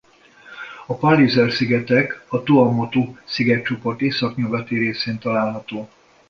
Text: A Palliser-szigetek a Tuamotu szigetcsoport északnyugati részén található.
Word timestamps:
A 0.85 0.93
Palliser-szigetek 0.95 2.23
a 2.27 2.43
Tuamotu 2.43 3.15
szigetcsoport 3.23 4.01
északnyugati 4.01 4.77
részén 4.77 5.19
található. 5.19 5.89